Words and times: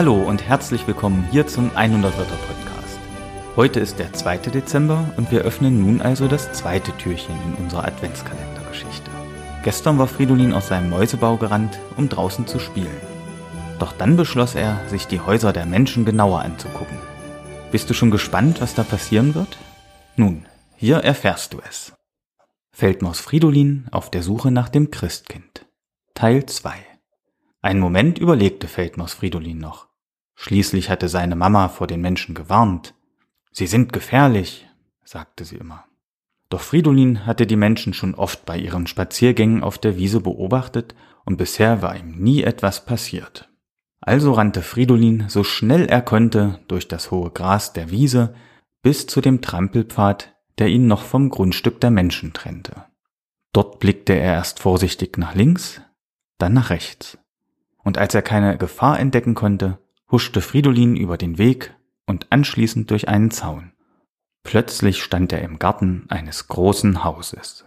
Hallo 0.00 0.14
und 0.14 0.42
herzlich 0.42 0.86
willkommen 0.86 1.28
hier 1.30 1.46
zum 1.46 1.76
100 1.76 2.16
Wörter 2.16 2.34
Podcast. 2.34 2.98
Heute 3.54 3.80
ist 3.80 3.98
der 3.98 4.14
2. 4.14 4.38
Dezember 4.38 5.12
und 5.18 5.30
wir 5.30 5.42
öffnen 5.42 5.78
nun 5.78 6.00
also 6.00 6.26
das 6.26 6.54
zweite 6.54 6.96
Türchen 6.96 7.34
in 7.44 7.62
unserer 7.62 7.84
Adventskalendergeschichte. 7.84 9.10
Gestern 9.62 9.98
war 9.98 10.06
Fridolin 10.06 10.54
aus 10.54 10.68
seinem 10.68 10.88
Mäusebau 10.88 11.36
gerannt, 11.36 11.78
um 11.98 12.08
draußen 12.08 12.46
zu 12.46 12.58
spielen. 12.58 12.96
Doch 13.78 13.92
dann 13.92 14.16
beschloss 14.16 14.54
er, 14.54 14.80
sich 14.88 15.06
die 15.06 15.20
Häuser 15.20 15.52
der 15.52 15.66
Menschen 15.66 16.06
genauer 16.06 16.40
anzugucken. 16.40 16.96
Bist 17.70 17.90
du 17.90 17.92
schon 17.92 18.10
gespannt, 18.10 18.62
was 18.62 18.74
da 18.74 18.84
passieren 18.84 19.34
wird? 19.34 19.58
Nun, 20.16 20.46
hier 20.76 20.96
erfährst 20.96 21.52
du 21.52 21.58
es. 21.68 21.92
Feldmaus 22.72 23.20
Fridolin 23.20 23.86
auf 23.90 24.10
der 24.10 24.22
Suche 24.22 24.50
nach 24.50 24.70
dem 24.70 24.90
Christkind. 24.90 25.66
Teil 26.14 26.46
2 26.46 26.72
Einen 27.60 27.80
Moment 27.80 28.18
überlegte 28.18 28.66
Feldmaus 28.66 29.12
Fridolin 29.12 29.58
noch. 29.58 29.89
Schließlich 30.42 30.88
hatte 30.88 31.10
seine 31.10 31.36
Mama 31.36 31.68
vor 31.68 31.86
den 31.86 32.00
Menschen 32.00 32.34
gewarnt. 32.34 32.94
Sie 33.52 33.66
sind 33.66 33.92
gefährlich, 33.92 34.66
sagte 35.04 35.44
sie 35.44 35.56
immer. 35.56 35.84
Doch 36.48 36.62
Fridolin 36.62 37.26
hatte 37.26 37.46
die 37.46 37.56
Menschen 37.56 37.92
schon 37.92 38.14
oft 38.14 38.46
bei 38.46 38.56
ihren 38.56 38.86
Spaziergängen 38.86 39.62
auf 39.62 39.76
der 39.76 39.98
Wiese 39.98 40.22
beobachtet 40.22 40.94
und 41.26 41.36
bisher 41.36 41.82
war 41.82 41.94
ihm 41.94 42.12
nie 42.12 42.42
etwas 42.42 42.86
passiert. 42.86 43.50
Also 44.00 44.32
rannte 44.32 44.62
Fridolin 44.62 45.26
so 45.28 45.44
schnell 45.44 45.84
er 45.84 46.00
konnte 46.00 46.58
durch 46.68 46.88
das 46.88 47.10
hohe 47.10 47.30
Gras 47.30 47.74
der 47.74 47.90
Wiese 47.90 48.34
bis 48.80 49.06
zu 49.06 49.20
dem 49.20 49.42
Trampelpfad, 49.42 50.34
der 50.56 50.68
ihn 50.68 50.86
noch 50.86 51.02
vom 51.02 51.28
Grundstück 51.28 51.82
der 51.82 51.90
Menschen 51.90 52.32
trennte. 52.32 52.86
Dort 53.52 53.78
blickte 53.78 54.14
er 54.14 54.36
erst 54.36 54.58
vorsichtig 54.60 55.18
nach 55.18 55.34
links, 55.34 55.82
dann 56.38 56.54
nach 56.54 56.70
rechts. 56.70 57.18
Und 57.84 57.98
als 57.98 58.14
er 58.14 58.22
keine 58.22 58.56
Gefahr 58.56 58.98
entdecken 58.98 59.34
konnte, 59.34 59.78
huschte 60.10 60.40
Fridolin 60.40 60.96
über 60.96 61.16
den 61.16 61.38
Weg 61.38 61.74
und 62.06 62.26
anschließend 62.30 62.90
durch 62.90 63.08
einen 63.08 63.30
Zaun. 63.30 63.72
Plötzlich 64.42 65.02
stand 65.02 65.32
er 65.32 65.42
im 65.42 65.58
Garten 65.58 66.06
eines 66.08 66.48
großen 66.48 67.04
Hauses. 67.04 67.64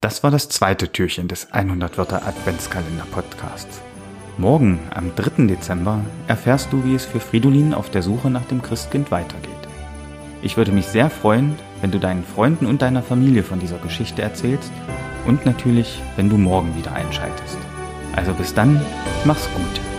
Das 0.00 0.22
war 0.22 0.30
das 0.30 0.48
zweite 0.50 0.92
Türchen 0.92 1.28
des 1.28 1.50
100 1.52 1.96
Wörter 1.96 2.26
Adventskalender 2.26 3.06
Podcasts. 3.10 3.80
Morgen, 4.36 4.78
am 4.90 5.14
3. 5.14 5.46
Dezember, 5.46 6.04
erfährst 6.26 6.72
du, 6.72 6.84
wie 6.84 6.94
es 6.94 7.06
für 7.06 7.20
Fridolin 7.20 7.72
auf 7.72 7.90
der 7.90 8.02
Suche 8.02 8.30
nach 8.30 8.44
dem 8.44 8.60
Christkind 8.60 9.10
weitergeht. 9.10 9.50
Ich 10.42 10.58
würde 10.58 10.72
mich 10.72 10.86
sehr 10.86 11.08
freuen, 11.08 11.56
wenn 11.80 11.90
du 11.90 11.98
deinen 11.98 12.24
Freunden 12.24 12.66
und 12.66 12.82
deiner 12.82 13.02
Familie 13.02 13.44
von 13.44 13.60
dieser 13.60 13.78
Geschichte 13.78 14.20
erzählst 14.20 14.72
und 15.26 15.46
natürlich, 15.46 16.02
wenn 16.16 16.28
du 16.28 16.36
morgen 16.36 16.76
wieder 16.76 16.92
einschaltest. 16.92 17.56
Also 18.14 18.34
bis 18.34 18.52
dann, 18.52 18.84
mach's 19.24 19.48
gut. 19.54 19.93